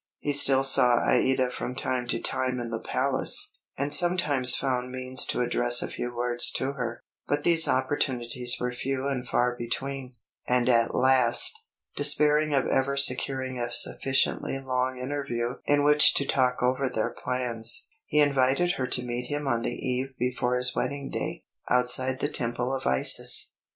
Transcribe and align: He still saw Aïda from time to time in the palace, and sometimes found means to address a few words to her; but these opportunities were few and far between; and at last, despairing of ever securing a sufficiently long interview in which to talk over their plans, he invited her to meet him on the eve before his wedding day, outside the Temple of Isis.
He 0.17 0.33
still 0.33 0.63
saw 0.63 0.97
Aïda 1.01 1.51
from 1.53 1.75
time 1.75 2.07
to 2.07 2.19
time 2.19 2.59
in 2.59 2.71
the 2.71 2.79
palace, 2.79 3.53
and 3.77 3.93
sometimes 3.93 4.55
found 4.55 4.91
means 4.91 5.27
to 5.27 5.41
address 5.41 5.83
a 5.83 5.87
few 5.89 6.11
words 6.15 6.49
to 6.53 6.71
her; 6.71 7.03
but 7.27 7.43
these 7.43 7.67
opportunities 7.67 8.57
were 8.59 8.71
few 8.71 9.07
and 9.07 9.27
far 9.29 9.55
between; 9.55 10.15
and 10.47 10.67
at 10.69 10.95
last, 10.95 11.51
despairing 11.95 12.51
of 12.55 12.65
ever 12.65 12.97
securing 12.97 13.59
a 13.59 13.71
sufficiently 13.71 14.57
long 14.59 14.97
interview 14.97 15.57
in 15.65 15.83
which 15.83 16.15
to 16.15 16.25
talk 16.25 16.63
over 16.63 16.89
their 16.89 17.11
plans, 17.11 17.85
he 18.07 18.19
invited 18.21 18.71
her 18.77 18.87
to 18.87 19.05
meet 19.05 19.27
him 19.27 19.47
on 19.47 19.61
the 19.61 19.69
eve 19.75 20.15
before 20.17 20.55
his 20.55 20.75
wedding 20.75 21.11
day, 21.11 21.43
outside 21.69 22.19
the 22.21 22.27
Temple 22.27 22.73
of 22.73 22.87
Isis. 22.87 23.51